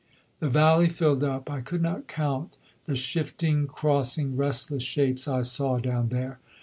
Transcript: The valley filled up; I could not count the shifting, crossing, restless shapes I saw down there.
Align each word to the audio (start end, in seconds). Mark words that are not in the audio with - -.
The 0.39 0.49
valley 0.49 0.89
filled 0.89 1.23
up; 1.23 1.47
I 1.47 1.61
could 1.61 1.83
not 1.83 2.07
count 2.07 2.57
the 2.85 2.95
shifting, 2.95 3.67
crossing, 3.67 4.35
restless 4.35 4.81
shapes 4.81 5.27
I 5.27 5.43
saw 5.43 5.77
down 5.77 6.09
there. 6.09 6.39